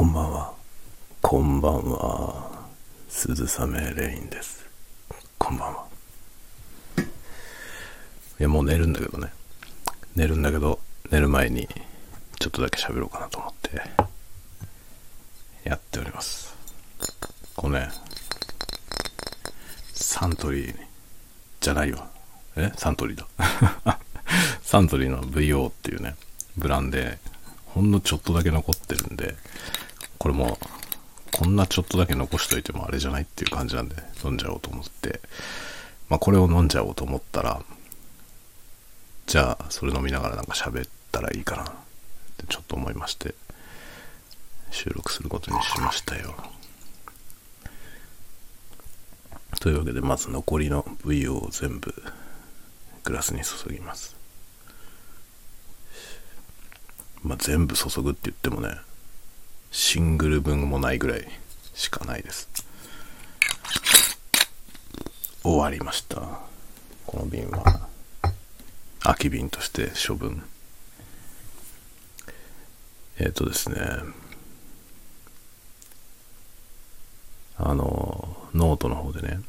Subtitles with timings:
[0.00, 0.54] こんばんは。
[1.20, 2.64] こんばんは。
[3.10, 4.66] 鈴雨レインです。
[5.36, 5.84] こんばんは。
[8.38, 9.30] いや、もう寝るんだけどね。
[10.16, 11.68] 寝るんだけど、寝る前に
[12.38, 13.82] ちょっとだけ喋ろうかなと思って、
[15.68, 16.56] やっております。
[17.54, 17.90] このね、
[19.92, 20.76] サントリー
[21.60, 22.08] じゃないわ。
[22.56, 22.72] え？
[22.78, 23.26] サントリーだ。
[24.64, 26.16] サントリーの VO っていうね、
[26.56, 27.18] ブランデー、
[27.66, 29.36] ほんのちょっとだけ残ってるんで、
[30.20, 30.58] これも、
[31.32, 35.18] こんなちょっとだけ残しといてもあれじゃないっていう感じなんで、飲んじゃおうと思って、
[36.10, 37.62] まあこれを飲んじゃおうと思ったら、
[39.26, 41.66] じゃあそれ飲みながらなんか喋ったらいいかなっ
[42.36, 43.34] てちょっと思いまして、
[44.70, 46.34] 収録することにしましたよ。
[49.58, 51.94] というわけで、まず残りの VO を全部
[53.04, 54.14] グラスに注ぎます。
[57.22, 58.76] まあ、全部注ぐって言ってもね、
[59.70, 61.26] シングル分もないぐらい
[61.74, 62.48] しかないです。
[65.42, 66.20] 終わりました。
[67.06, 67.88] この瓶は、
[69.00, 70.42] 空き瓶として処分。
[73.18, 73.76] えっ、ー、とですね、
[77.56, 79.40] あの、ノートの方でね、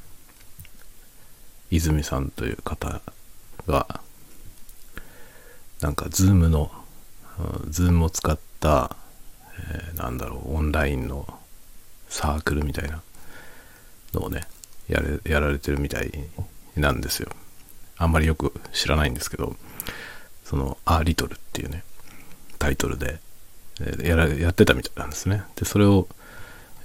[1.71, 3.01] 泉さんという方
[3.67, 4.01] が、
[5.81, 6.71] なんか、 Zoomの、
[7.69, 8.95] Zoomを使った、
[9.69, 11.27] えーなんだろう、オンラインの
[12.09, 13.01] サークルみたいな
[14.13, 14.47] のをね、
[14.89, 16.11] やれやられてるみたい
[16.75, 17.29] なんですよ。
[17.97, 19.55] あんまりよく知らないんですけど、
[20.45, 21.83] その、アリトルっていうね、
[22.59, 23.19] タイトルで、
[23.79, 25.43] えーやらやってたみたいなんですね。
[25.55, 26.07] で、それを、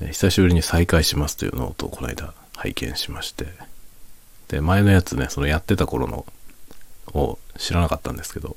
[0.01, 3.47] えー久しぶりに再開しますというノートをこの間拝見しまして、
[4.49, 6.27] で、前のやつね、そのやってた頃の
[7.15, 8.57] を知らなかったんですけど、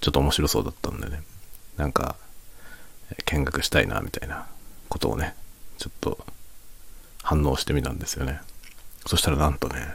[0.00, 1.22] ちょっと面白そうだったんでね、
[1.76, 2.16] なんか、
[3.24, 4.46] 見学したいな、みたいな
[4.88, 5.34] ことをね、
[5.78, 6.24] ちょっと
[7.22, 8.40] 反応してみたんですよね。
[9.06, 9.94] そしたらなんとね、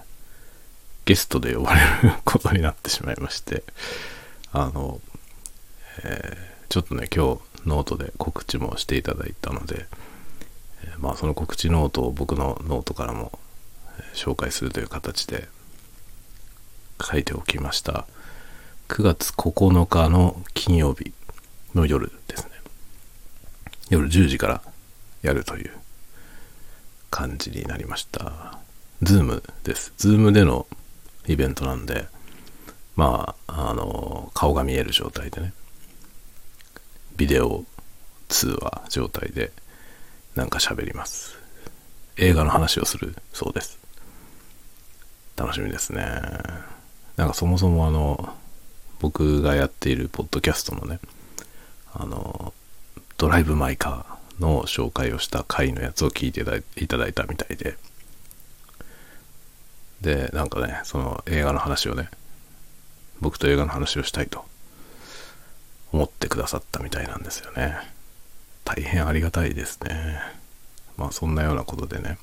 [1.05, 3.64] ゲストで呼ばれることになってしまいまして、
[4.52, 5.02] あの、
[6.04, 9.86] えーちょっとね、今日ノートで告知もしていただいたので、
[10.83, 13.32] えーまあその告知ノートを僕のノートからも、
[14.14, 15.48] 紹介するという形で
[17.02, 18.06] 書いておきました。
[18.89, 21.14] 9月9日の金曜日
[21.73, 22.52] の夜ですね。
[23.89, 24.61] 夜10時から
[25.21, 25.71] やるという
[27.09, 28.59] 感じになりました。
[29.02, 29.93] Zoomです。
[29.98, 30.67] Zoomでの
[31.27, 32.08] イベントなんで、
[32.95, 35.53] まあ、あの、顔が見える状態でね、
[37.15, 37.64] ビデオ
[38.27, 39.52] 通話状態で
[40.36, 41.37] なんか喋ります。
[42.17, 43.80] 映画の話をするそうです。
[45.36, 46.03] 楽しみですね。
[47.15, 48.36] なんかそもそもあの、
[48.99, 50.99] 僕がやっているポッドキャストのね、
[51.93, 52.53] あの、
[53.17, 56.42] ドライブ・マイ・カーの紹介をした回のやつを聞いて
[56.76, 57.78] いただいたみたいで、
[60.02, 62.10] で、なんかね、その映画の話をね、
[63.20, 64.45] 僕と映画の話をしたいと
[65.92, 67.76] 思ってくださったみたいなんですよね。
[68.64, 70.20] 大変ありがたいですね。
[70.98, 72.20] まあそんなようなことでね、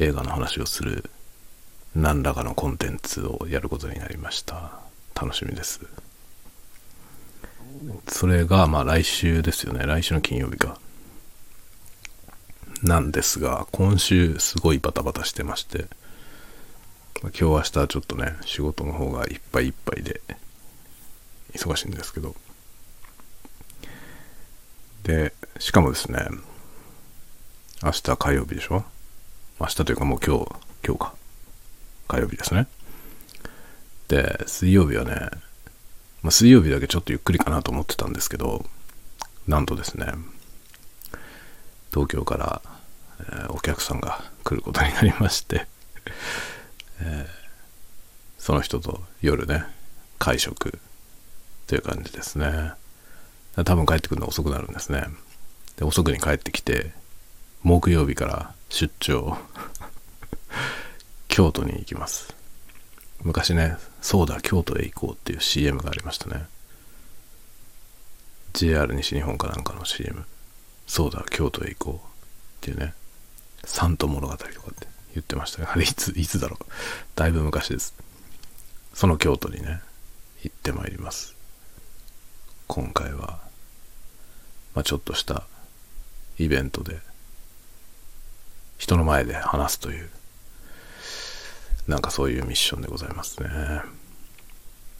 [0.00, 1.08] 映画の話をする
[1.94, 4.80] 何らかのコンテンツをやることになりました。
[5.14, 5.80] 楽しみです。
[8.08, 9.84] それがまあ来週ですよね。
[9.86, 10.78] 来週の金曜日か。
[12.82, 15.86] なんですが、今週すごいバタバタしてまして、
[17.22, 20.20] 今日明日はちょっとね、仕事の方がいっぱいいっぱいで、
[21.54, 22.34] 忙しいんですけど。
[25.04, 26.26] で、しかもですね、
[27.82, 28.84] 明日火曜日でしょ？
[29.60, 30.46] 明日というかもう今日、
[30.86, 31.14] 今日か。
[32.08, 32.66] 火曜日ですね。
[34.08, 35.30] で、水曜日はね、
[36.24, 38.64] まあ、水曜日だけちょっとゆっくりかなと思ってたんですけど、
[39.46, 40.06] なんとですね、
[41.90, 42.62] 東京から、
[43.20, 45.66] えーお客さんが来ることになりまして、
[47.00, 47.44] えー
[48.38, 49.64] その人と夜ね、
[50.18, 50.78] 会食
[51.66, 52.72] という感じですね。
[53.56, 55.06] 多分帰ってくるの遅くなるんですね。
[55.76, 56.92] で、遅くに帰ってきて、
[57.62, 59.38] 木曜日から出張、
[61.28, 62.34] 京都に行きます。
[63.24, 66.44] 昔ね、そうだ、京都へ行こうっていう CM がありましたね。
[68.52, 70.24] JR 西日本かなんかの CM。
[70.86, 72.00] そうだ、京都へ行こうっ
[72.60, 72.94] ていうね、
[73.64, 75.68] サント物語とかって言ってましたね。
[75.70, 76.64] あれいつ、いつだろう。
[77.16, 77.94] だいぶ昔です。
[78.92, 79.80] その京都にね、
[80.42, 81.34] 行ってまいります。
[82.66, 83.40] 今回は、
[84.74, 85.44] まあちょっとした
[86.38, 87.00] イベントで、
[88.76, 90.10] 人の前で話すという、
[91.86, 93.48] なんかそういうミッションでございますね。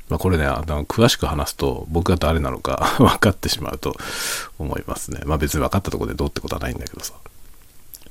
[0.08, 3.96] まあ、これね、あの詳しく話すと僕が誰なのか 分かってしまうと
[4.58, 5.20] 思いますね。
[5.24, 7.14] まあ別に分かったとこでどうってことはないんだけどさ。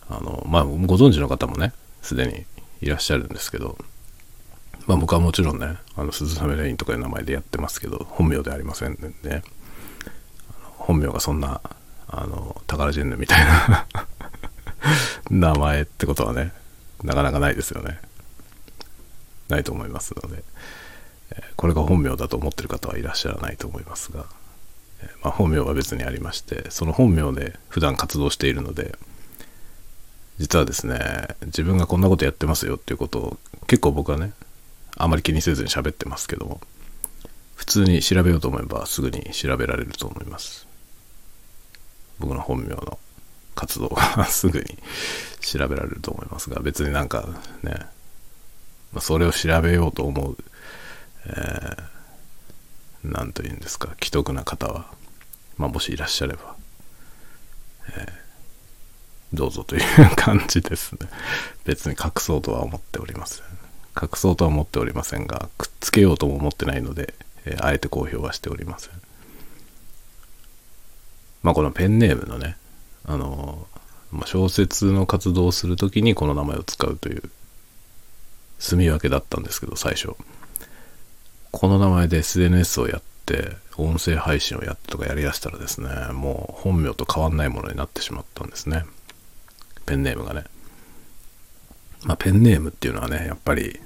[0.10, 2.46] あの、まあご存知の方もね、すでに
[2.82, 3.78] いらっしゃるんですけど、
[4.88, 9.44] まあ僕はもちろんね、あの、鈴雨レインとかいう名前でやってますけど、本名ではありませんね。
[10.62, 11.62] 本名がそんな、
[12.08, 13.88] あの、宝ジェンヌみたいな
[15.30, 16.52] 名前ってことはね、
[17.04, 18.00] なかなかないですよね。
[19.54, 20.44] ないと思いますので。
[21.56, 24.26] これが本名だと思ってる方はいらっしゃらないと思いますが、
[25.22, 28.96] まあ、本名は別にありましてその本名で普段活動しているので
[30.40, 31.00] 実はですね
[31.46, 34.34] 自分がこんなことやってますよっていうことを結構僕はね
[34.98, 36.60] あまり気にせずに喋ってますけども
[37.56, 40.68] 普通に調べようと思えばすぐに調べられると思います
[42.20, 43.00] 僕の本名の
[43.56, 44.66] 活動はすぐに
[45.40, 47.28] 調べられると思いますが別になんか
[47.62, 47.76] ね、
[48.94, 50.38] まあ、それを調べようと思う
[51.26, 54.88] えー、と言うんですか既得な方は、
[55.58, 56.56] まあ、もしいらっしゃれば、
[57.98, 59.82] えー、どうぞという
[60.16, 61.08] 感じですね。
[61.64, 63.46] 別に隠そうとは思っておりません。
[64.02, 67.14] 隠そうとは思っておりませんがくっつけようとも思ってないので、
[67.46, 68.94] えー、あえて公表はしておりません。
[71.42, 72.58] まあこのペンネームのね
[73.06, 73.68] あの
[74.12, 77.24] ま、小説の活動をする時にこの名前を使うという
[78.64, 80.16] 住み分けだったんですけど最初
[81.54, 88.86] この名前で SNS をやって、音声配信をやってとかやりだしたらですね、もう本名と変わんないものになってしまったんですね。
[89.86, 90.46] ペンネームがね。
[92.06, 93.80] まあ、ペンネームっていうのはね、やっぱり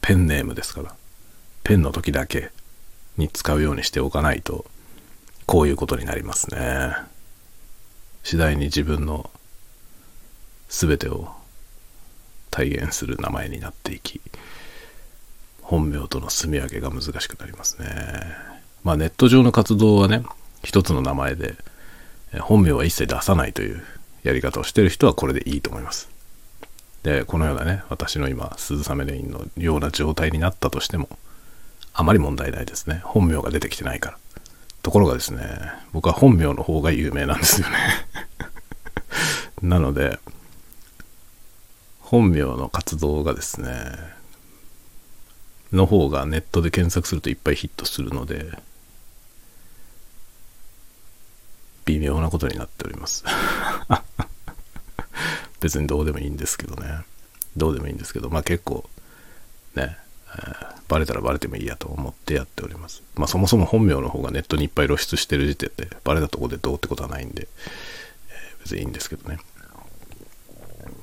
[0.00, 0.94] ペンネームですから、
[1.64, 2.52] ペンの時だけ
[3.16, 4.64] に使うようにしておかないと、
[5.44, 6.92] こういうことになりますね。
[8.22, 9.28] 次第に自分の
[10.68, 11.34] 全てを
[12.50, 14.20] 体現する名前になっていき、
[15.62, 17.88] 本名との住み分けが難しくなりますね。
[18.84, 20.22] まあネット上の活動はね、
[20.62, 21.56] 一つの名前で、
[22.40, 23.82] 本名は一切出さないという
[24.22, 26.08] やり方をしてる人はこれでいいと思います。
[27.02, 31.08] で、このようなね、私の今、鈴雨レインのような状態になったとしても、
[31.94, 33.00] あまり問題ないですね。
[33.04, 34.18] 本名が出てきてないから。
[34.82, 35.42] ところがですね、
[35.92, 37.76] 僕は本名の方が有名なんですよね
[39.62, 40.18] なので、
[42.10, 43.70] 本名の活動がですね、
[45.74, 48.50] の方がネットで検索するといっぱいヒットするので、
[51.84, 53.24] 微妙なことになっております
[55.60, 57.04] 別にどうでもいいんですけどね。
[57.58, 58.88] どうでもいいんですけど、まあ結構、
[59.74, 63.02] ね、えー、バレたらバレてもいいやと思ってやっております。
[63.16, 67.48] まあそもそも本名の方がネットにいっぱい露出してる時点で、バレたとこでどうってことはないんで、
[68.30, 69.38] えー、別にいいんですけどね。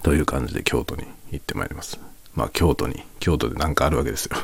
[0.04, 2.00] という感じで京都に行ってまいります。
[2.34, 4.38] まあ京都に、京都で何かあるわけですよ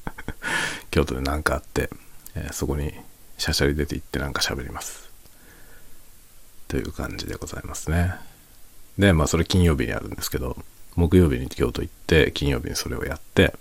[0.90, 1.90] 京都で何かあって、
[2.34, 2.92] えー、そこに
[3.38, 5.10] しゃしゃり出て行ってなんか喋ります。
[6.68, 8.14] という感じでございますね。
[8.98, 10.56] で、まあそれ金曜日にあるんですけど、
[10.94, 13.54] 木曜日に京都行って、金曜日にそれをやって、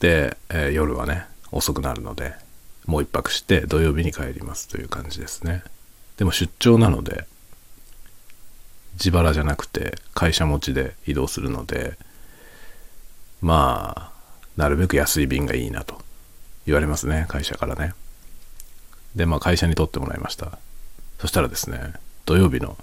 [0.00, 2.34] で、えー、夜はね、遅くなるので、
[2.86, 5.62] もう一泊して土曜日に帰りますという感じですね。
[6.16, 7.26] でも出張なので、
[8.94, 11.98] 自腹じゃなくて会社持ちで移動するので、
[13.40, 14.12] まあ、
[14.56, 16.00] なるべく安い便がいいなと
[16.66, 17.92] 言われますね、会社からね。
[19.14, 20.58] で、まあ会社に取ってもらいました。
[21.18, 21.94] そしたらですね、
[22.24, 22.76] 土曜日の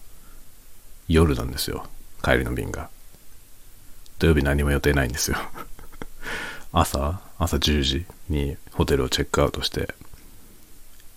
[1.08, 1.86] 夜なんですよ、
[2.24, 2.90] 帰りの便が。
[4.20, 5.38] 土曜日何も予定ないんですよ。
[6.72, 9.94] 朝、朝10時にホテルをチェックアウトして、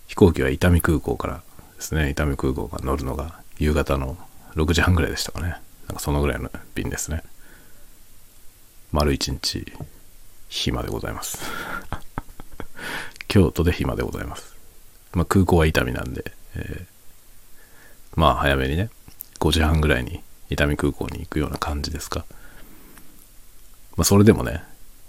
[0.07, 1.43] 飛行機は伊丹空港から
[1.75, 4.17] ですね、伊丹空港から乗るのが夕方の
[4.55, 5.49] 6時半ぐらいでしたかね。
[5.87, 7.23] なんかそのぐらいの便ですね。
[8.91, 9.65] 丸一日
[10.47, 11.39] 暇でございます
[13.27, 14.55] 京都で暇でございます。
[15.13, 18.89] まあ、空港は伊丹なんで、えー、まあ早めにね、
[19.39, 22.25] 5時半ぐらいに伊丹空港に行くような感じですか。
[23.97, 24.63] まあそれでもね、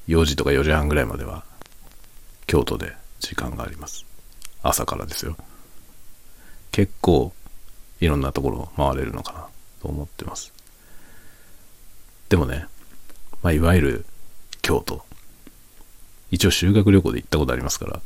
[0.08, 1.44] 4時とか4時半ぐらいまでは
[2.46, 4.04] 京都で時間があります。
[4.62, 5.36] 朝からですよ。
[6.72, 7.32] 結構
[8.00, 9.46] いろんなところを回れるのかな
[9.80, 10.52] と思ってます。
[12.28, 12.66] でもね、
[13.42, 14.06] まあ、いわゆる
[14.62, 15.04] 京都。
[16.30, 18.00] 一応修学旅行で行ったことありますから、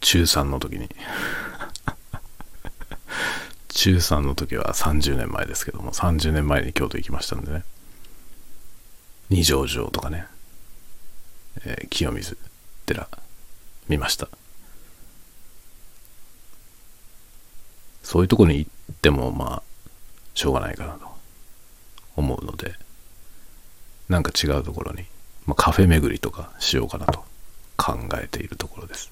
[0.00, 0.88] 中3の時に
[3.68, 7.64] 中3の時は30年前ですけども、30年前に京都行きましたんでね。
[9.30, 10.26] 二条城とかね、
[11.64, 12.36] えー、清水
[12.86, 13.08] 寺
[13.88, 14.28] 見ました。
[18.06, 19.62] そういうとこに行っても、まあ、
[20.32, 21.08] しょうがないかなと
[22.14, 22.76] 思うので、
[24.08, 25.06] なんか違うところに、
[25.44, 27.24] まあ、カフェ巡りとかしようかなと
[27.76, 29.10] 考えているところです。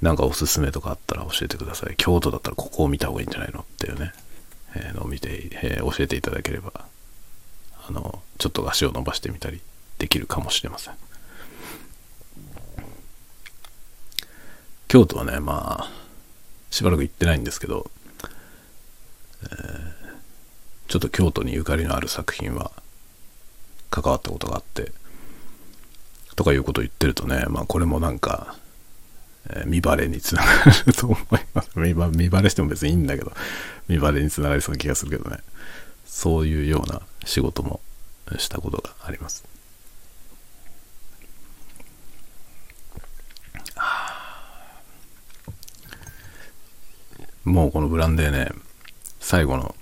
[0.00, 1.96] なんかおすすめとかあったら教えてください。
[1.96, 4.12] 京都だったらここを見た方がいいんじゃないのっていうね、
[4.76, 6.72] えー、のを見て、えー、教えていただければ
[7.88, 9.60] あのちょっと足を伸ばしてみたり
[9.98, 10.94] できるかもしれません。
[14.88, 15.90] 京都はねまあ
[16.70, 17.90] しばらく行ってないんですけど、
[19.44, 19.50] えー、
[20.88, 22.72] ちょっと京都にゆかりのある作品は
[23.90, 24.92] 関わったことがあって
[26.36, 28.56] とかいうことを言ってるとねまあこれもなんか、
[29.50, 30.48] えー、見バレにつなが
[30.86, 31.20] ると思い
[31.52, 31.70] ます。
[31.78, 33.32] 見見バレしても別にいいんだけど
[33.88, 35.38] 見バレにつながりそうな気がするけどね。
[36.06, 37.80] そういうような仕事も
[38.38, 39.44] したことがあります。
[47.44, 48.50] もうこのブランデーね
[49.20, 49.74] 最後の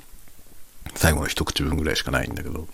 [0.94, 2.66] 最後の一口分ぐらいしかないんだけど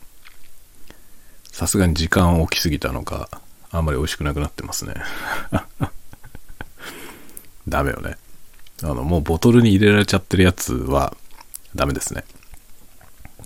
[1.51, 3.29] さすがに時間を置きすぎたのか
[3.71, 4.95] あんまり美味しくなくなってますね。
[7.69, 8.19] ダメよね。
[8.83, 11.17] あのもうボトルに入れられちゃってるやつは
[11.75, 12.25] ダメですね。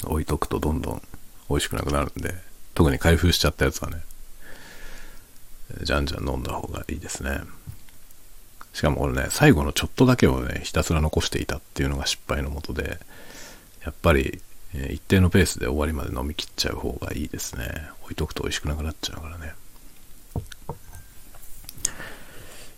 [0.04, 1.02] 置いとくとどんどん
[1.48, 2.34] 美味しくなくなるんで
[2.74, 4.00] 特に開封しちゃったやつはね
[5.82, 7.40] じゃんじゃん飲んだ方がいいですね。
[8.76, 12.98] しかも俺ね最後のちょっとだけをねひたすら残していたっていうのが失敗のもとで
[13.82, 14.42] やっぱり
[14.74, 17.70] え一定のペースで終わりまで飲み切っちゃう方がいいですね。
[18.02, 19.54] 置いとくと美味しくなくなっちゃうからね。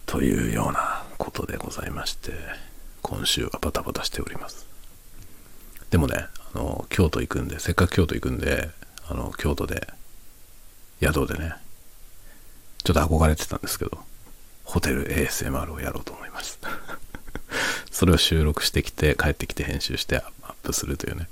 [0.06, 2.30] というようなことでございまして
[3.02, 4.68] 今週はバタバタしております。
[5.90, 8.70] でもねあの京都行くんでせっかく京都行くんで
[9.08, 9.88] あの京都で
[11.02, 11.54] 宿でね
[12.84, 13.98] ちょっと憧れてたんですけど
[14.68, 16.58] ホテル ASMR をやろうと思います。
[17.90, 21.26] それを収録してきて帰ってきて編集してアップするというね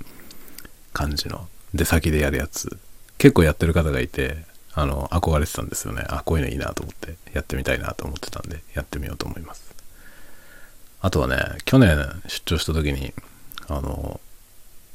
[0.91, 1.47] 感じの。
[1.73, 2.79] 出先でやるやつ。
[3.19, 6.03] 結構やってる方がいてあの憧れてたんですよね。
[6.07, 9.63] あこういうのいいなと思ってやってみたいなと思ってたんでやってみようと思います。
[11.01, 11.95] あとはね去年
[12.27, 13.13] 出張した時に
[13.67, 14.19] あの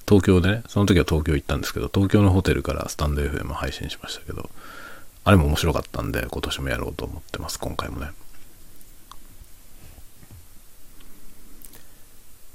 [0.08, 4.50] 東京でねその時は東京行ったんですけど東京のホテルからスタンド FM 配信しましたけど
[5.24, 8.10] あれも面白かったんで今年もやろうと思ってます今回もね。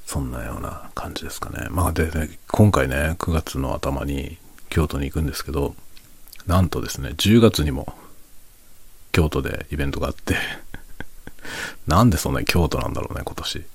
[0.08, 1.68] そんなような感じですかね。
[1.70, 4.38] まあでね、今回ね、9月の頭に
[4.70, 5.76] 京都に行くんですけど、
[6.48, 7.94] なんとですね、10月にも
[9.12, 10.38] 京都でイベントがあって
[11.88, 13.66] なんでそんなに京都なんだろうね、今年。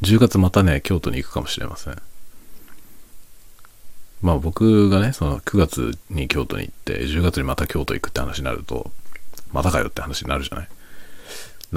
[0.00, 2.00] 10月またね、京都に行くかもしれません。
[4.22, 8.90] まあ僕がね、その9月に京都に行って、10月にまた京都行くって話になると、
[9.52, 10.68] またかよって話になるじゃない。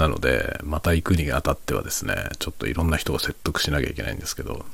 [0.00, 4.64] なので、また行くにあたってはですね、ちょっといろんな人を説得しなきゃいけないんですけど、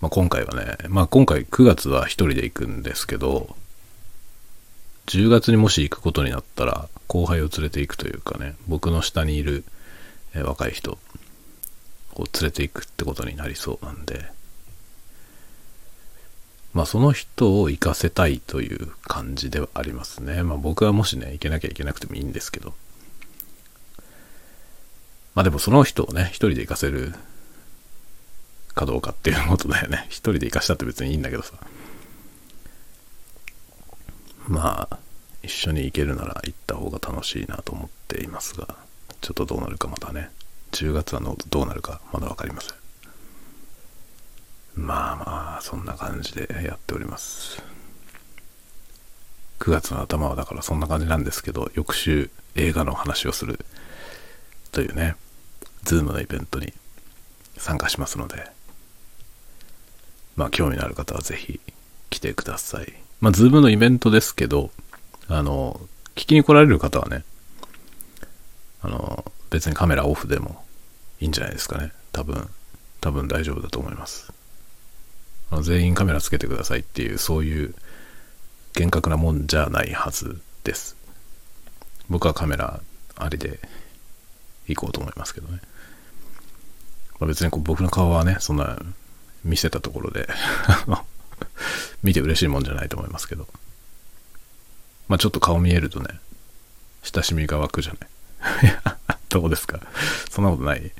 [0.00, 3.54] まあ、今回はね、まあ今回9月は一人で行くんですけど、
[5.06, 9.64] 10月にもし行くことになったら、後輩を連れて行くというかね、僕の下にいる、
[10.34, 10.98] 若い人
[12.14, 14.26] を連れて行くってことになりそうなんで、
[16.72, 20.42] まあその人を行かせたいという感じではありますね。
[20.42, 22.74] まあ僕はもしね、行けなきゃいけなくてもいいんですけど。
[25.34, 27.14] まあでもその人をね、一人で行かせる
[28.74, 30.06] かどうかっていうことだよね。
[30.10, 31.54] 一人で行かしたって別にいいんだけどさ。
[34.46, 34.98] まあ、
[35.42, 38.76] 一緒に行けるなら行った方が楽しいなと思っていますが、
[39.20, 40.30] ちょっとどうなるかまだね、
[40.72, 42.79] 10月はどうなるかまだ分かりません。
[44.80, 47.62] まあまあ、そんな感じでやっております。
[49.58, 53.60] 9月の頭はだからそんな感じなんですけど、翌週映画の話をする
[54.72, 55.16] というね、
[55.84, 56.72] Zoomのイベントに
[57.58, 58.46] 参加しますので、
[60.34, 61.60] まあ興味のある方はぜひ
[62.08, 62.92] 来てください。
[63.20, 64.70] まあ Zoomのイベントですけど、
[65.28, 65.78] あの、
[66.14, 67.22] 聞きに来られる方はね、
[68.80, 70.64] あの、別にカメラオフでも
[71.20, 71.92] いいんじゃないですかね。
[72.12, 72.48] 多分、
[73.02, 74.32] 多分大丈夫だと思います。
[75.62, 77.74] 全員カメラつけてくださいっていうそういう
[78.74, 80.96] 厳格なもんじゃないはずです。
[82.08, 82.80] 僕はカメラ
[83.16, 83.58] ありで
[84.68, 85.60] 行こうと思いますけどね、
[87.18, 88.78] まあ、別にこう僕の顔はねそんな
[89.44, 90.28] 見せたところで
[92.02, 93.46] 見て嬉しいもんじゃないと思いますけど。
[95.08, 96.20] まあちょっと顔見えるとね
[97.02, 98.10] 親しみが湧くじゃない。
[99.28, 99.80] どうですか？
[100.30, 100.92] そんなことない？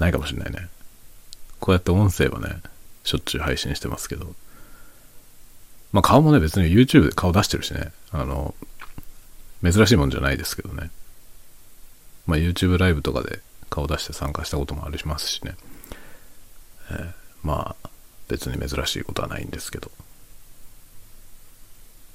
[0.00, 0.68] ないかもしれないね。
[1.60, 2.60] こうやって音声はね
[3.10, 4.34] しょっちゅう配信してますけど、
[5.90, 8.54] まあ顔もね、別に YouTube で顔出してるしね、あの、
[9.64, 10.90] 珍しいもんじゃないですけどね。
[12.26, 15.56] まあ YouTube ライブとかで顔出して参加したこともありますしね。
[16.92, 17.12] えー、
[17.42, 17.88] まあ
[18.28, 19.90] 別に珍しいことはないんですけど。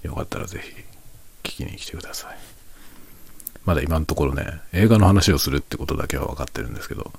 [0.03, 0.61] よかったらぜ
[1.43, 2.37] ひ聞きに来てください。
[3.65, 7.11] まだ今のところね、映画の話をするってことだけは分かってるんですけど、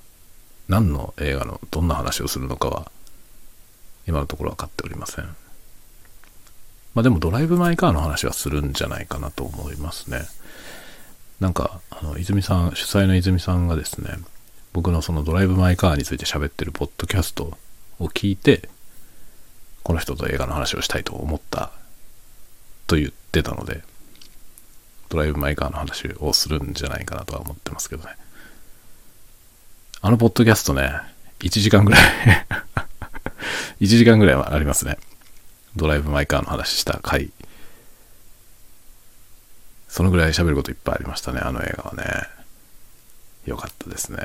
[0.68, 2.90] 何の映画のどんな話をするのかは、
[4.06, 5.24] 今のところ分かっておりません。
[6.94, 10.22] まあでもドライブ・マイ・カーの話はするんじゃないかなと思いますね。
[11.40, 14.16] なんか、あの、泉さん、主催の泉さんがですね、
[14.72, 17.58] 僕のそのドライブ・マイ・カーについて喋ってるポッドキャスト
[17.98, 18.68] を聞いて、
[19.82, 21.70] この人と映画の話をしたいと思った
[22.86, 23.82] と言ってたので、
[25.08, 28.16] ドライブ・マイ・カーの話をするんじゃないかなとは思ってますけどね。
[30.00, 30.90] あのポッドキャストね、
[31.40, 32.00] 1時間ぐらい
[33.80, 34.98] 1時間ぐらいはありますね。
[35.76, 37.30] ドライブ・マイ・カーの話した回。
[39.88, 42.04] そのぐらい喋ることいっぱいありましたね、あの映画はね。
[43.46, 44.18] よかったですね。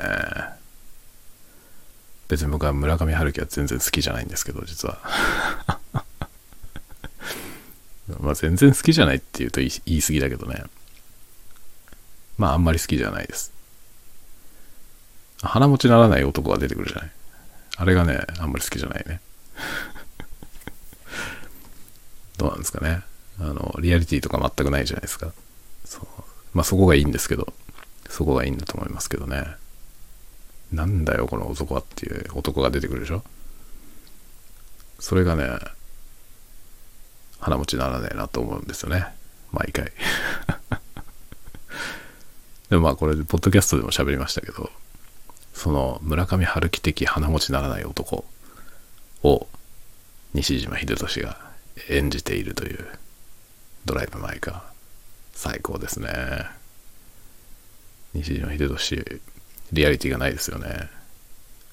[2.28, 4.98] 別に僕は村上春樹は全然好きじゃないんですけど、実は。
[8.20, 10.64] まあ全然好きじゃないって言うと言い過ぎだけどね。
[12.38, 13.52] まああんまり好きじゃないです。
[15.42, 17.10] 鼻持ちならない男が出てくるじゃない。
[17.76, 19.20] あれがね、あんまり好きじゃないね。
[22.38, 23.02] どうなんですかね。
[23.40, 25.32] あの、リアリティとか全くないじゃないですか。
[25.84, 26.06] そう。
[26.54, 27.52] まあそこがいいんですけど、
[28.08, 29.56] そこがいいんだと思いますけどね。
[30.72, 33.22] なんだよ、この男はっていう男が出てくるでしょ。
[34.98, 35.58] それがね、
[37.40, 39.06] 鼻持ちならねえなと思うんですよね。
[39.50, 39.92] 毎回。
[42.70, 44.70] でもまあこれ、ポッドキャストでも喋りましたけど、
[45.52, 48.24] その村上春樹的鼻持ちならない男
[49.22, 49.46] を
[50.34, 51.38] 西島秀俊が
[51.88, 52.86] 演じているという
[53.84, 54.62] ドライブ・マイ・カー。
[55.34, 56.08] 最高ですね。
[58.14, 59.20] 西島秀俊、
[59.72, 60.88] リアリティがないですよね。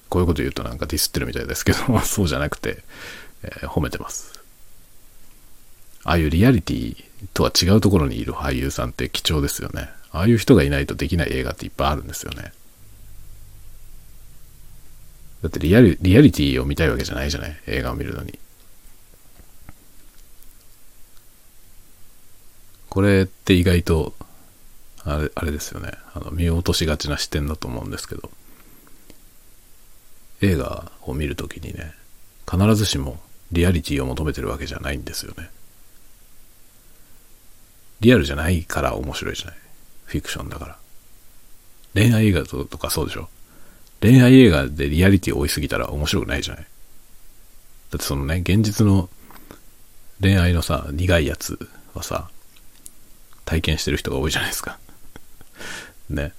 [0.08, 2.82] こういうこと言うとなんかディスってるみたいですけど、 そうじゃなくて、
[3.42, 4.40] えー、褒めてます。
[6.02, 6.96] ああいうリアリティ
[7.34, 9.90] とは違うところにいる俳優さんって貴重ですよね。
[10.12, 12.52] ああいう人がいないとできない映画っていっぱいあるんですよね。
[15.42, 17.56] だってリアリリアリティを見たいわけじゃないじゃない？
[17.66, 18.38] 映画を見るのに。
[22.88, 24.14] これって意外と、
[25.04, 25.92] あれ、あれですよね。
[26.12, 28.30] あの、見落としがちな視点だと思うんですけど、
[30.42, 31.94] 映画を見るときにね、
[32.50, 33.20] 必ずしも
[33.52, 35.50] リアリティを求めてるわけじゃないんですよね。
[38.00, 39.56] リアルじゃないから面白いじゃない？
[40.06, 40.76] フィクションだから。
[41.94, 43.28] 恋愛映画とかそうでしょ？
[44.00, 46.64] 恋愛映画でリアリティを追いすぎたら面白くないじゃない？
[46.64, 49.08] だってそのね、現実の
[50.20, 51.58] 恋愛のさ、苦いやつ
[51.94, 52.30] はさ、
[53.44, 54.78] 体験してる人が多いじゃないですか。
[56.08, 56.32] ね。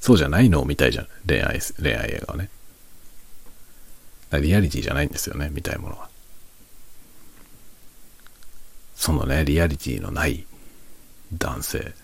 [0.00, 1.08] そうじゃないのを見たいじゃん。
[1.26, 2.50] 恋愛、恋愛映画はね。
[4.32, 6.08] リアリティじゃないんですよね、見たいものは。
[8.96, 10.46] そのね、リアリティのない
[11.32, 11.94] 男性。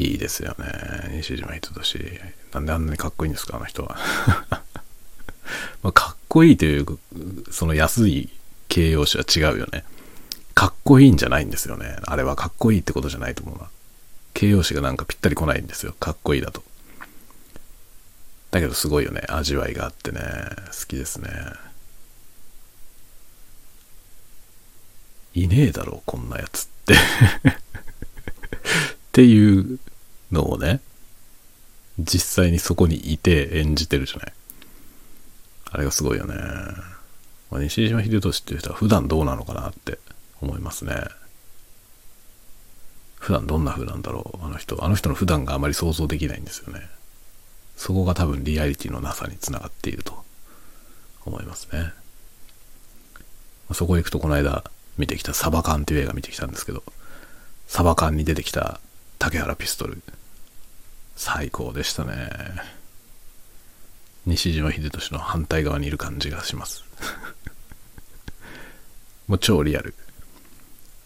[0.00, 1.12] いいですよね。
[1.16, 2.20] 西島秀俊。
[2.52, 3.98] なんであんなにかっこいいんですか、あの人は。
[5.82, 6.86] まあ、かっこいいという、
[7.50, 8.30] その安い
[8.68, 9.84] 形容詞は違うよね。
[10.54, 11.96] かっこいいんじゃないんですよね。
[12.02, 13.68] あれはかっこいいってことじゃないと思うな。
[14.32, 15.94] 形容詞がなんかぴったり来ないんですよ。
[16.00, 16.62] かっこいいだと。
[18.50, 19.22] だけどすごいよね。
[19.28, 20.20] 味わいがあってね。
[20.20, 21.30] 好きですね。
[25.34, 26.96] いねえだろう、こんなやつって っ
[29.12, 29.78] ていう
[30.32, 30.80] のをね、
[31.98, 34.32] 実際にそこにいて演じてるじゃない。
[35.72, 36.34] あれがすごいよね。
[37.50, 39.98] まあ、西島秀俊っていう人は普段どうなのかなって
[40.40, 40.94] 思いますね。
[43.18, 44.82] 普段どんな風なんだろう、あの人。
[44.84, 46.88] あの人の普段があまり想像できないんですよね。
[47.76, 50.24] そこが多分リアリティのなさにつながっていると
[51.24, 51.92] 思いますね。
[53.68, 54.64] まそこへ行くとこの間
[54.96, 56.82] 見てきたサバ缶っていう映画見てきたんですけど、
[57.66, 58.80] サバ缶に出てきた
[59.18, 60.02] 竹原ピストル。
[61.20, 62.30] 最高でしたね。
[64.24, 66.82] 西島秀俊の反対側にいる感じがします。
[69.28, 69.94] もう超リアル。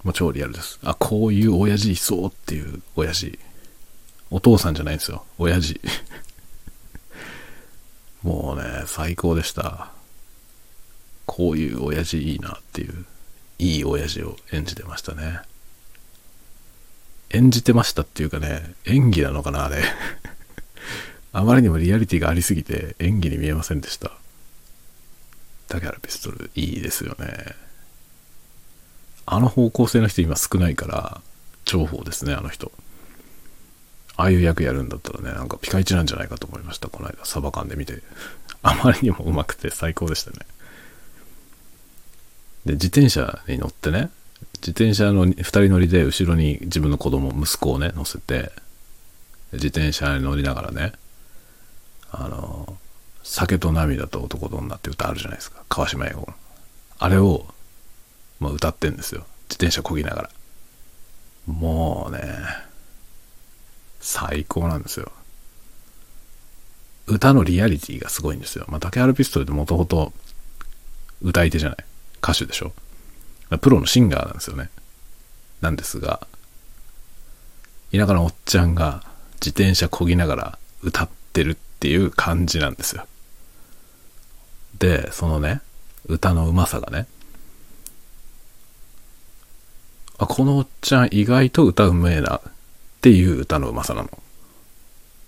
[0.04, 0.78] もう超リアルです。
[0.84, 3.36] あ、こういう親父いそうっていう親父。
[4.30, 5.26] お父さんじゃないんですよ。
[5.36, 5.80] 親父。
[8.22, 9.90] もうね、最高でした。
[11.26, 13.04] こういう親父いいなっていう、
[13.58, 15.40] いい親父を演じてましたね。
[17.30, 19.82] 演じてましたっていうかね、演技なのかな、あれ。
[21.32, 24.12] あまりにもリアリティがありすぎて演技に見えませんでした。
[25.68, 27.56] 竹原ピストル、いいですよね。
[29.26, 31.20] あの方向性の人今少ないから、
[31.64, 32.70] 重宝ですね、あの人。
[34.16, 38.02] ああいう役やるんだったらね、なんかピカイチなんじゃないかと思いました、この間、サバ缶で見て。
[38.62, 40.38] あまりにもうまくて最高でしたね。
[42.64, 44.10] で、自転車に乗ってね、
[44.60, 48.52] 自転車の2人乗りで後ろに自分の子供、息子をね、乗せて、
[49.52, 50.92] 自転車に乗りながらね、
[52.10, 52.76] あの、
[53.22, 55.62] 酒と涙と男と女って歌あるじゃないですか。
[55.68, 56.28] 川島英語の。
[56.98, 57.46] あれを、
[58.40, 59.26] まあ、歌ってんですよ。
[59.48, 60.30] 自転車こぎながら。
[61.46, 62.20] もうね、
[64.00, 65.10] 最高なんですよ。
[67.06, 68.64] 歌のリアリティがすごいんですよ。
[68.68, 70.12] まあ、竹原ピストルってもともと
[71.22, 71.78] 歌い手じゃない。
[72.22, 72.72] 歌手でしょ。
[73.60, 74.70] プロのシンガーなんですよね。
[75.60, 76.26] なんですが、
[77.92, 79.02] 田舎のおっちゃんが
[79.34, 83.06] 自転車こぎながら歌ってるっていう感じなんですよ。
[84.78, 85.60] で、そのね、
[86.06, 87.06] 歌のうまさがね、
[90.18, 92.40] あ、このおっちゃん意外と歌うめえなっ
[93.00, 94.10] ていう歌のうまさなの。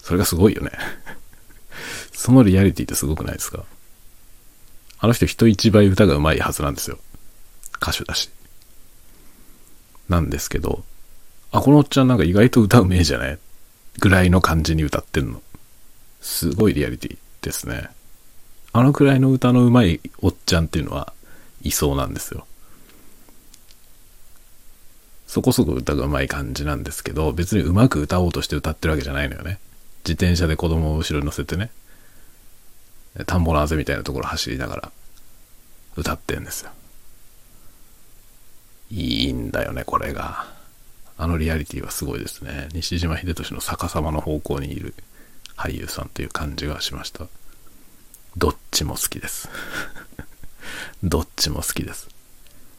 [0.01, 0.71] それがすごいよね。
[2.13, 3.65] そのリアリティってすごくないですか？
[4.99, 6.99] あの人人一倍歌がうまいはずなんですよ。
[7.81, 8.31] 歌手だし。
[10.09, 10.85] なんですけど、
[11.51, 13.39] あ、このおっちゃんなんか意外と歌うめえじゃない
[13.99, 15.43] ぐらいの感じに歌ってんの。
[16.21, 17.89] すごいリアリティですね。
[18.73, 21.13] あのくらいの歌のうまいおっちゃんっていうのは
[21.63, 22.47] いそうなんですよ。
[25.27, 29.59] そこそこ歌がうまい感じなんですけど、別にうまく歌おうとして歌ってるわけじゃないのよね。
[30.05, 31.71] 自転車で子供を後ろに乗せてね、
[33.27, 34.93] 田んぼのあぜみたいなところ走りながら
[35.97, 36.71] 歌ってんですよ。
[38.91, 40.47] いいんだよね、これが。
[41.19, 42.69] あのリアリティはすごいですね。
[42.73, 44.95] 西島秀俊の逆さまの方向にいる
[45.57, 47.27] 俳優さんという感じがしました。
[48.37, 49.49] どっちも好きです。
[51.03, 52.09] どっちも好きです。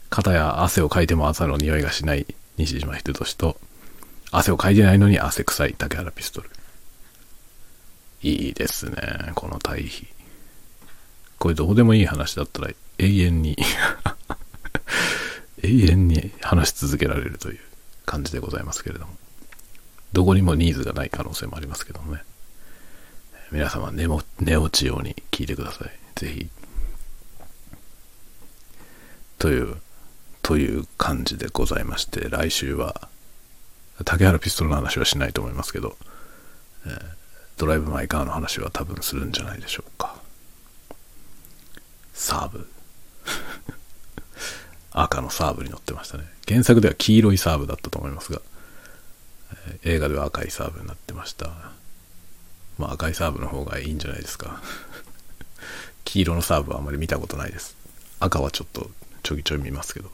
[0.10, 3.60] 肩や汗をかいても朝の匂いがしない西島秀俊と、
[4.32, 6.50] 汗をかいてないのに汗臭い竹原ピストル。
[8.22, 10.08] いいですね、この対比。
[11.40, 13.58] これどうでもいい話だったら永遠に
[15.64, 17.60] 永遠に話し続けられるという
[18.06, 19.14] 感じでございますけれども。
[20.14, 22.24] どこにもニーズがない可能性もありますけどもね。
[23.52, 25.92] 皆様寝も、寝落ちように聞いてください。
[26.16, 26.50] ぜひ。
[29.40, 29.78] という、
[30.42, 33.08] という感じでございまして、来週は、
[34.06, 35.98] 竹原ピストルの話はしないと思いますけど、
[36.86, 36.90] え、
[37.58, 40.16] ドライブ・マイ・カーの話は多分するんじゃないでしょうか。
[42.14, 42.68] サーブ。
[45.04, 46.24] 赤のサーブに乗ってましたね。
[46.48, 48.42] 原作では黄色いサーブだったと思いますが、
[49.84, 51.50] 映画では赤いサーブになってました。
[52.78, 54.62] まあ赤いサーブの方がいいんじゃないですか。
[56.04, 57.76] 黄色のサーブはあまり見たことないです。
[58.20, 58.90] 赤はちょっと
[59.22, 60.12] ちょいちょい見ますけど。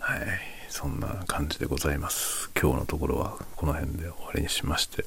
[0.00, 0.40] はい。
[0.70, 2.50] そんな感じでございます。
[2.58, 5.04] 今日のところはこの辺で終わりにしまして。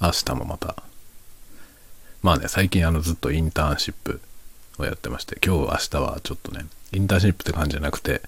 [0.00, 0.76] 明日もまた。
[2.22, 4.20] まあね、最近あのずっとインターンシップ
[4.78, 8.22] をやってまして、今日明日はちょっとね、インターンシップって感じじゃなくて、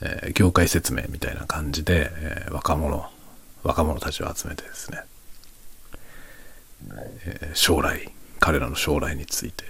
[0.00, 3.08] えー、業界説明みたいな感じで、えー、若者、
[3.62, 5.02] 若者たちを集めてですね、
[7.26, 9.64] えー、将来、彼らの将来について、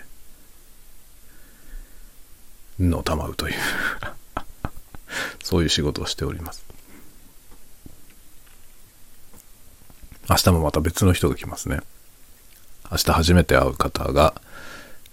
[2.78, 3.54] のたまうという
[5.44, 6.64] そういう仕事をしております。
[10.28, 11.80] 明日もまた別の人が来ますね。
[12.90, 14.40] 明日初めて会う方が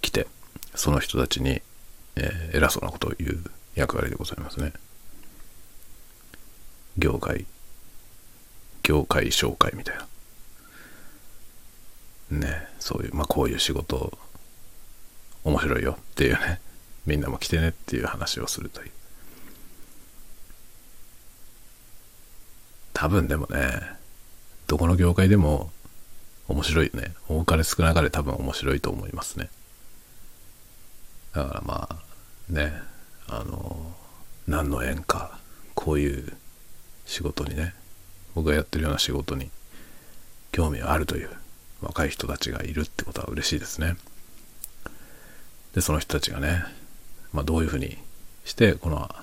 [0.00, 0.26] 来て、
[0.74, 1.60] その人たちに、
[2.16, 4.72] えー、偉そうなことを言う役割でございますね。
[6.98, 7.46] 業界、
[8.82, 10.06] 業界紹介みたいな。
[12.38, 14.16] ね、そういう、まあこういう仕事
[15.44, 16.60] 面白いよっていうね、
[17.06, 18.90] みんなも来てねっていう話をするという。
[22.92, 24.01] 多分でもね、
[24.72, 25.70] どこの業界でも
[26.48, 27.12] 面白いね。
[27.28, 29.50] 多かれ少なかれ多分面白いと思いますね。
[31.34, 31.96] だからまあ、
[32.50, 32.72] ね、
[33.28, 33.94] あの、
[34.46, 35.38] 何の縁か、
[35.74, 36.32] こういう
[37.04, 37.74] 仕事にね、
[38.34, 39.50] 僕がやってるような仕事に
[40.52, 41.28] 興味があるという
[41.82, 43.98] 若い人たちがいるってことは嬉しいですね。
[45.74, 46.64] で、その人たちがね、
[47.34, 47.98] まあ、どういうふうに
[48.46, 49.14] してこの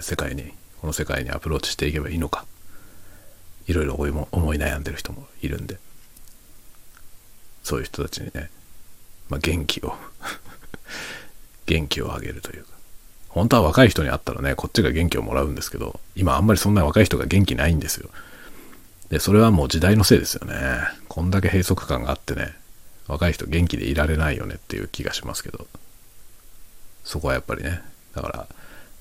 [0.00, 2.44] 世界に、この世界にアプローチしていけばいいのか、
[3.68, 5.78] いろいろ思い悩んでる人もいるんで、
[7.62, 8.50] そういう人たちにね、
[9.28, 9.94] まあ、元気を
[11.66, 12.70] 元気をあげるというか、
[13.28, 18.08] 本当は若い人に会ったらね、こっちが元気をもらうんですけど、今あんまりそんな若い人が元気ないんですよ。
[19.10, 20.54] で、それはもう時代のせいですよね。
[21.08, 22.54] こんだけ閉塞感があってね、
[23.06, 25.66] 若い人元気でいられないよねっていう気がしますけど、
[27.04, 27.82] そこはやっぱりね、
[28.14, 28.48] だから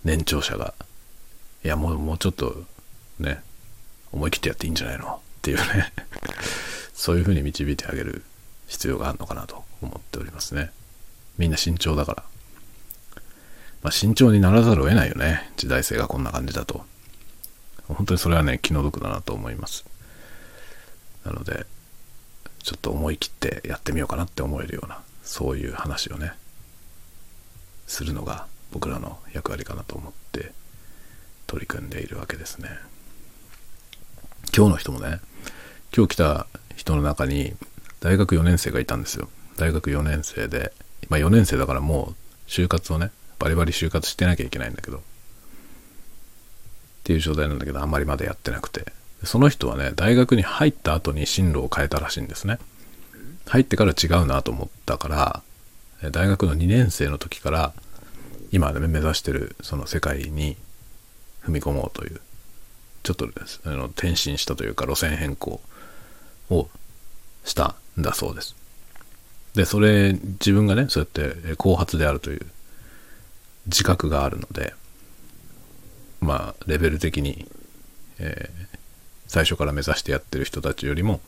[0.04, 0.74] 年長者が、
[1.64, 2.64] いやもうもうちょっと
[3.20, 3.42] ね、
[4.12, 5.16] 思い切ってやっていいんじゃないの？
[5.16, 5.94] っていうね
[6.94, 8.24] そういうふうに導いてあげる
[8.68, 10.72] 必要があるのかなと思っておりますね。
[11.38, 12.24] みんな慎重だから。
[13.84, 15.52] まあ、慎重にならざるを得ないよね。
[15.56, 16.86] 時代性がこんな感じだと。
[17.88, 19.86] 本当にそれはね、気の毒だなと思います。
[21.24, 21.66] なので、
[22.64, 26.34] ちょっと思い切ってやってみようかなって思えるような、そういう話をね、
[27.86, 30.52] するのが僕らの役割かなと思って
[31.46, 32.70] 取り組んでいるわけですね。
[34.56, 35.20] 今日の人もね、
[35.96, 37.54] 今日来た人の中に
[38.00, 39.30] 大学4年生がいたんですよ。
[39.58, 40.74] 大学4年生で、
[41.10, 45.02] まあ4年生だからもう就活をね、バリバリ就活してなきゃいけないんだけど、っ
[47.04, 48.92] ていう状態なんだけど、あんまりまだやってなくて。
[49.24, 52.60] その人はね、大学に入った後に進路を変えたらしいんですね。
[53.48, 55.42] 入ってから違うなと思ったから、
[56.12, 57.74] 大学の2年生の時から、
[58.52, 60.56] 今で、ね、目指してるその世界に
[61.44, 62.22] 踏み込もうという、
[63.04, 63.28] ちょっと
[63.66, 65.62] あの転身したというか路線変更
[66.50, 66.70] を
[67.44, 68.56] したんだそうです。
[69.58, 72.46] で、それ、自分がね、そうやって後発であるという
[73.66, 74.74] 自覚があるので、
[76.22, 77.48] まあ、レベル的に、
[78.20, 78.78] えー、
[79.28, 81.22] 最初から目指してやってる人たちよりも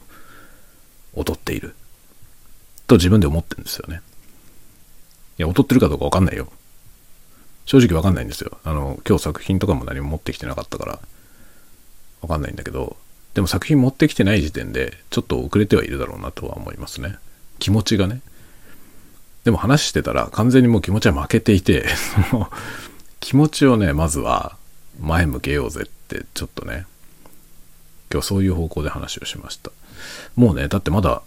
[1.15, 1.75] 劣っている
[2.87, 4.01] と自分で思ってるんですよね。
[5.37, 6.51] いや、劣ってるかどうかわかんないよ。
[7.65, 8.57] 正直わかんないんですよ。
[8.63, 10.99] あの、今日作品とかも何も持ってきてなかったから、
[12.21, 12.97] わかんないんだけど、
[13.33, 17.15] でも作品持ってきてない時点で、ちょっと遅れてはいるだろうなとは思いますね。
[17.59, 18.21] 気持ちがね。
[19.43, 21.87] でも話してたら完全にもう気持ちは負けていて、
[22.29, 22.51] その
[23.19, 24.57] 気持ちをね、まずは
[24.99, 26.85] 前向けようぜってちょっとね、
[28.11, 29.71] 今日そういう方向で話をしました。
[30.35, 31.21] もうね、だってまだ、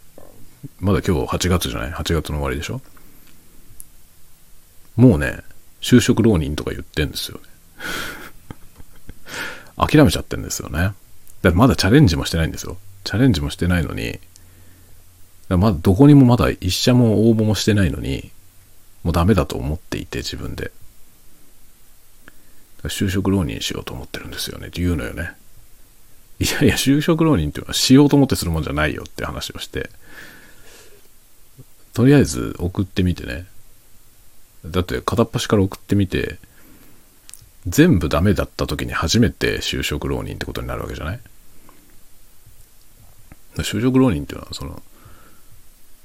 [0.80, 2.80] まだ今日8月じゃない ?8 月の終わりでしょ？
[4.96, 5.38] もうね、
[5.80, 7.44] 就職浪人とか言ってんですよね。
[9.76, 10.78] 諦めちゃってんですよね。
[10.78, 12.76] だってまだチャレンジもしてないんですよ。
[13.04, 14.18] チャレンジもしてないのに、
[15.48, 18.30] だまだどこにもまだ一社も応募もしてないのに、
[19.02, 20.70] もうダメだと思っていて自分で。
[22.84, 25.32] 就職浪人しようと思ってるんですよねって言うのよね。
[26.40, 29.90] いやいや、就職浪人っていうのはしようと思ってするもんじゃないよって話をして、
[31.94, 33.46] とりあえず送ってみてね。
[34.64, 36.38] だって片っ端から送ってみて、
[37.66, 41.20] 全部ダメだった時に初めて就職浪人ってことになるわけじゃない？
[43.58, 44.82] 就職浪人っていうのはその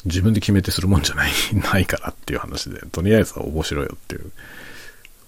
[0.05, 4.31] 自分で決めてするもんじゃない ないからっていう話でとりあえずは応募しろよっていう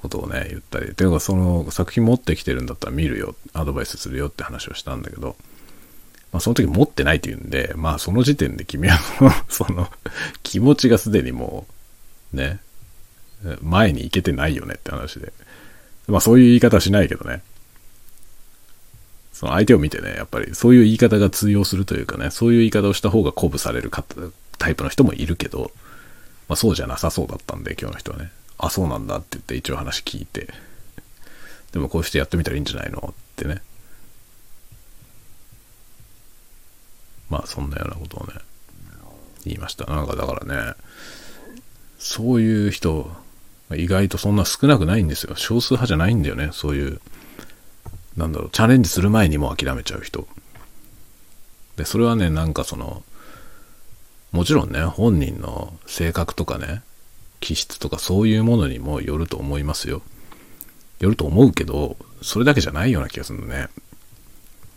[0.02, 5.36] ことをね、言ったり、ていうかその作品持ってきてるんだったら見るよ、アドバイスするよって話をしたんだけど、
[6.32, 8.98] まあその時持ってないって言うんで、まあその時点で君は
[9.50, 9.92] その
[10.42, 11.68] 気持ちがすでにも
[12.34, 12.60] う、ね、
[13.62, 15.34] 前に行けてないよねって話で。
[16.10, 17.42] まあそういう言い方しないけどね。
[19.34, 23.90] その相手を見てね、やっぱりそういう言い方が通用するというかね、そういう言い方をした方が鼓舞される
[24.58, 25.72] タイプの人もいるけど、
[26.50, 28.32] まあそうじゃなさそうだったんで、今日の人はね。
[28.58, 30.54] あ、そうなんだって言って一応話聞いて、
[31.72, 33.62] でもこうしてやってみたらいいんじゃないのってね。
[37.30, 38.34] まあそんなようなことをね、
[39.46, 39.86] 言いました。
[39.86, 40.74] なんかだからね、
[41.98, 43.10] そういう人、
[43.76, 45.36] 意外とそんな少なくないんですよ。
[45.36, 46.50] 少数派じゃないんだよね。
[46.52, 47.00] そういう、
[48.18, 50.28] なんだろう、チャレンジする前にも諦めちゃう人。
[51.78, 53.04] で、それはね、なんかその、
[54.32, 56.82] もちろんね、本人の性格とかね、
[57.40, 60.02] 気質とかそういうものにもよると思いますよ。
[61.00, 63.70] よると思うけど、それだけじゃないような気がするのね。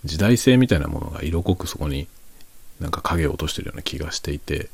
[0.04, 2.08] 時代性みたいなものが色濃くそこに
[2.80, 4.68] なんか影を落としてるような気がしていて、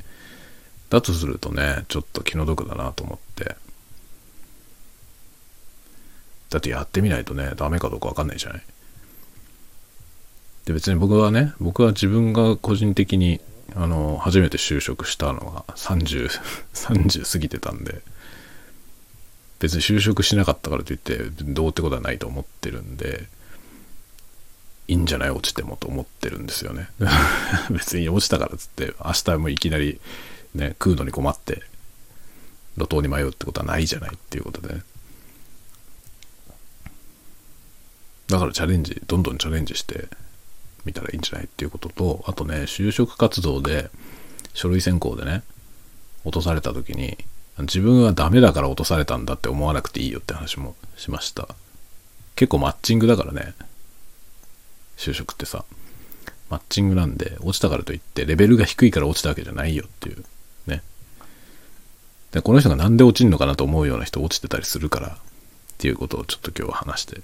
[0.90, 3.56] だとするとね、ちょっと気の毒だなと思って。
[6.50, 8.62] だってやってみないとね、ダメかどうかわかんないじゃない？
[10.64, 13.40] で別に僕はね、僕は自分が個人的に
[13.74, 16.28] あの、初めて就職したのが30、
[16.74, 18.00] 30過ぎてたんで、
[19.58, 23.26] 別に就職しなかったからといって、どうってことはないと思ってるんで、
[24.88, 25.30] いいんじゃない？
[25.30, 26.88] 落ちてもと思ってるんですよね。
[27.70, 30.00] 別に落ちたからっつって、明日もいきなり
[30.54, 31.62] ね、食うのに困って、
[32.78, 34.82] 路頭に迷うってことはないじゃないっていうことでね。
[38.28, 40.08] だからチャレンジ、どんどんチャレンジして、
[40.84, 43.90] 見たらいいんじゃないっていうことと、あとね、就職活動で、
[44.54, 45.42] 書類選考でね、
[46.24, 47.16] 落とされた時に、
[47.60, 51.48] 自分はダメだから落とされたんだって思わなくていいよって話もしました。
[52.36, 53.54] 結構マッチングだからね、
[54.96, 55.64] 就職ってさ、
[56.50, 60.24] マッチングなんで、落ちたからといって、レベルが低いから落ちたわけじゃないよっていう、
[60.66, 60.82] ね。
[62.32, 65.16] で、この人がなんで落ちんのかなと思うような人落ちてたりするから、っ
[65.78, 67.20] ていうことをちょっと今日は話して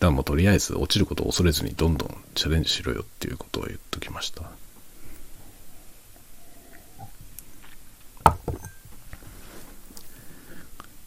[0.00, 4.42] からもうとりあえず落ちることを恐れずにどんどんチャレンジしろよっていうことを言っときました。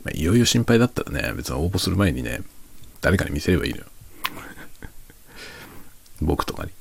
[0.03, 2.41] まあ、いよいよ心配だったらね、別に応募する前にね、
[3.01, 3.85] 誰かに見せればいいのよ。
[6.21, 6.71] 僕とかに。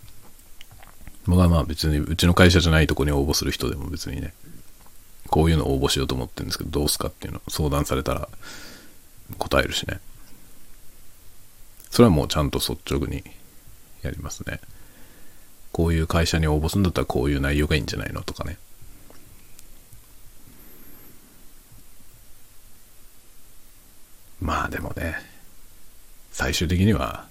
[1.26, 4.32] 僕はまあ別にうちの会社じゃないとこに応募する人でも別にね、
[5.26, 8.28] こういうの応募しようと思ってるんですけど、どうすかっていうの相談されたら
[9.36, 10.00] 答えるしね。
[11.90, 13.24] それはもうちゃんと率直に
[14.02, 14.60] やりますね。
[15.72, 18.58] こういう会社に応募するんだったらこういう内容がいいんじゃないのとかね。
[24.40, 25.16] まあでもね、
[26.30, 27.26] 最終的には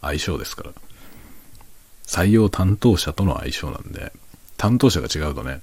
[0.00, 0.72] 相性ですから。
[2.04, 4.12] 採用担当者との相性なんで、
[4.56, 5.60] 担当者が違うとね、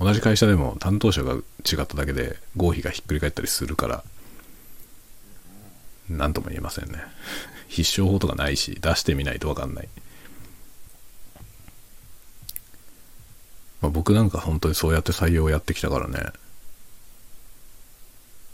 [0.00, 1.42] 同じ会社でも担当者が違
[1.82, 4.04] っただけで合否がひっくり返ったりするから、
[6.16, 6.98] 何とも言えませんね。
[7.68, 9.88] 必勝法とかないし、出してみないとわかんない。
[13.80, 16.20] まあ、僕なんか本当にそうやって採用をやってきたからね、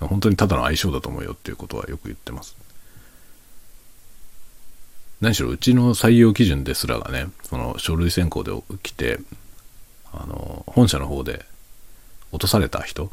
[0.00, 2.56] 本当にただの相性だと思うよっていうことはよく言ってます。
[5.20, 9.18] 何しろうちの採用基準ですらがね、その書類選考で来て、
[10.12, 11.46] あの、本社の方で
[12.32, 13.10] 落とされた人、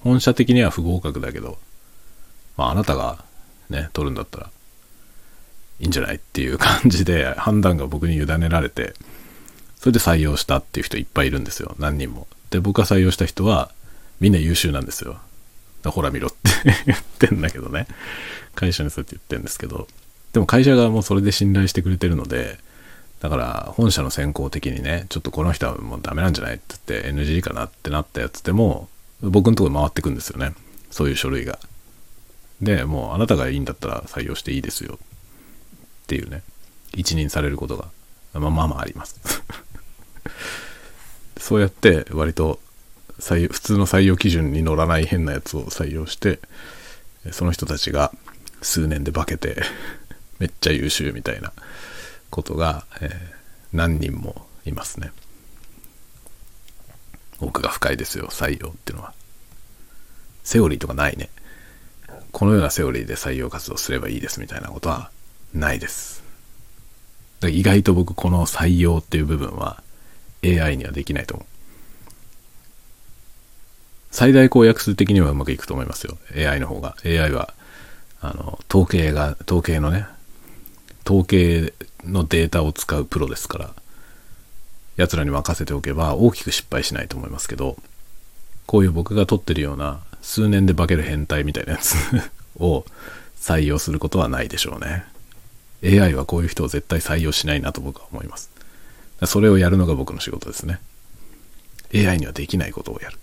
[0.00, 1.58] 本社的には不合格だけど、
[2.56, 3.24] まああなたが
[3.72, 4.50] ね、取るんだったら
[5.80, 8.94] いいんじゃないっていう感じで判断が僕に委ねられて、
[9.80, 11.74] それで採用したっていう人いっぱいいるんですよ。
[11.80, 12.28] 何人も。
[12.50, 13.72] で、僕が採用した人は
[14.20, 15.18] みんな優秀なんですよ。
[15.84, 16.36] ほら見ろって
[16.86, 17.88] 言ってんだけどね。
[18.54, 19.88] 会社にそうやって言ってんですけど。
[20.32, 22.58] でも会社側もそれで信頼してくれてるので、
[23.20, 28.88] だから本社の選考的にね、ちょっとこの人はもうダメなんじゃないって言って NG かなってなったやつでも、
[29.20, 30.54] 僕のところ回ってくんですよね。
[30.90, 31.58] そういう書類が。
[32.62, 34.98] で、もうあなたがいいんだったら採用していいですよ。
[36.04, 36.42] っていうね。
[36.94, 37.88] 一任されることが、
[38.34, 39.20] まあまあまああります。
[41.38, 42.60] そうやって割と
[43.18, 46.38] 採普通の採用基準に乗らない変なやつを採用して、
[47.32, 48.12] その人たちが
[48.60, 49.62] 数年で化けて
[50.38, 51.52] めっちゃ優秀みたいな
[52.30, 55.12] ことが、えー、何人もいますね。
[57.40, 59.14] 奥が深いですよ、採用っていうのは。
[60.44, 61.28] セオリーとかないね。
[62.32, 65.10] このようなセオリーで採用活動すればいいですみたいなことは
[65.54, 66.22] ないです。
[67.48, 69.82] 意外と僕この採用っていう部分は
[70.44, 71.46] AI にはできないと思う。
[74.10, 76.18] 最大公約数的にはうまくいくと思いますよ。
[76.36, 76.96] AI の方が。
[77.04, 77.54] AI は、
[78.20, 80.06] あの、統計が、統計のね、
[81.06, 81.72] 統計
[82.04, 83.70] のデータを使うプロですから、
[84.96, 87.76] 奴らに任せておけば大きく失敗しないと思いますけど、
[88.66, 91.94] こういう僕が撮ってるような数年で化ける変態みたいなやつ
[92.56, 92.86] を
[93.38, 95.04] 採用することはないでしょうね。
[95.84, 98.50] AI はこういう人を絶対採用しないなと僕は思います。
[99.26, 100.80] それをやるのが僕の仕事ですね。
[101.94, 103.18] AI にはできないことをやる。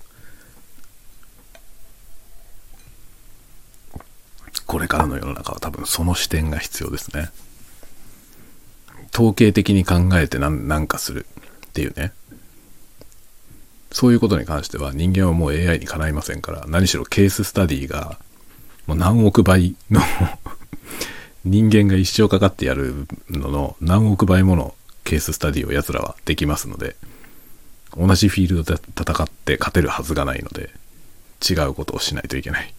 [4.65, 7.31] これからの世の中は多分その視点が必要ですね。
[9.13, 11.25] 統計的に考えて何かする
[11.67, 12.13] っていうね。
[13.91, 18.19] そういうことに関しては人間はもう AI にかないませんから、何しろケーススタディが
[18.85, 20.01] もう何億倍の
[21.45, 26.95] 人間が一生かかってやるのの何億倍ものケーススタディを奴らはできますので、
[27.97, 30.69] 同じフィールドで戦って勝てるはずがないので、
[31.47, 32.73] 違うことをしないといけない。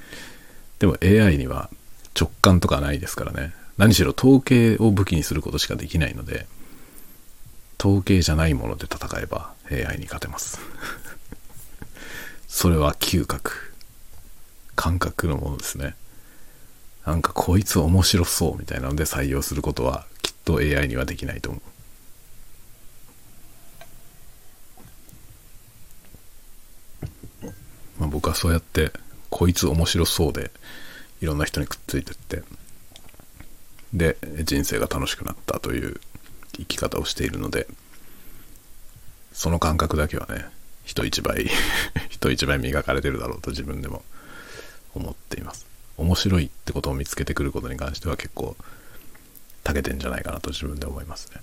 [0.78, 1.70] でも AI には
[2.18, 3.52] 直感とかないですからね。
[3.76, 6.46] 何しろ統計を武器にすることしかできないので、
[7.78, 10.58] 統計じゃないもので戦えば AI に勝てます。
[12.48, 13.72] それは嗅覚。
[14.76, 15.96] 感覚のものですね。
[17.04, 21.62] なんかこいつ面白そうみたいなので採用することはきっと AI にはできないと思う。
[27.98, 28.92] まあ、僕はそうやって
[29.30, 30.50] こいつ面白そうで
[31.20, 32.42] いろんな人にくっついてって
[33.92, 36.00] で人生が楽しくなったという
[36.56, 37.66] 生き方をしているので
[39.38, 40.46] その感覚だけはね
[40.84, 41.48] 人一倍
[42.10, 44.02] 人一倍磨かれてるだろうと自分でも
[44.96, 45.64] 思っています。
[45.96, 48.56] 面白いってことを見つけてくることに関しては結構
[49.62, 51.40] 長けてんじゃないかなと自分で思いますね。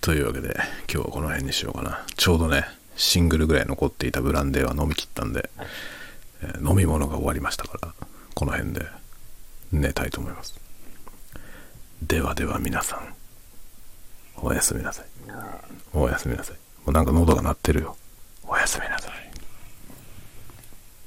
[0.00, 2.06] というわけで今日はこの辺にしようかな。
[2.16, 5.50] ちょうどねシングルぐらい残っていたブランデーは飲み切ったんで、
[6.42, 7.92] えー、飲み物が終わりましたから
[8.34, 8.86] この辺で
[9.72, 10.54] 寝たいと思います。
[12.02, 13.21] ではでは皆さん。
[14.42, 15.06] おやすみなさい。
[15.94, 16.56] おやすみなさい。
[16.84, 17.96] もうなんか喉が鳴ってるよ。
[18.46, 19.12] おやすみなさい。